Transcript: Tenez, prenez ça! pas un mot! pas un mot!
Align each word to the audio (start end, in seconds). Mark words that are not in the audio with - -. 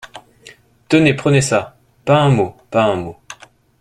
Tenez, 0.89 1.13
prenez 1.13 1.41
ça! 1.41 1.77
pas 2.05 2.17
un 2.19 2.29
mot! 2.29 2.57
pas 2.71 2.85
un 2.85 2.95
mot! 2.95 3.17